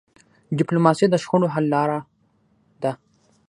ډيپلوماسي 0.57 1.05
د 1.09 1.15
شخړو 1.23 1.47
حل 1.53 1.65
لاره 1.73 1.99
ده. 2.81 2.91